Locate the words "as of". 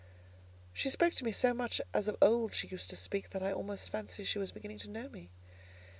1.93-2.17